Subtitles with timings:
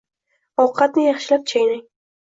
[0.63, 1.85] Ovqatni yaxshilab chaynang.